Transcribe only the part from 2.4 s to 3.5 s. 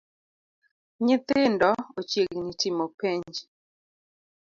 timo penj